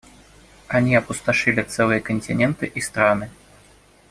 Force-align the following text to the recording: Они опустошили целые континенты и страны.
Они 0.67 0.95
опустошили 0.95 1.61
целые 1.61 2.01
континенты 2.01 2.65
и 2.65 2.81
страны. 2.81 3.29